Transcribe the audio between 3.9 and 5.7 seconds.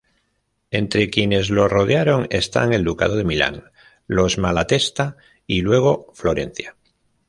los Malatesta y